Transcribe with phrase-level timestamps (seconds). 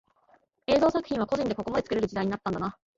[0.65, 2.75] 映像作品は個人でここまで作れる時代になったんだな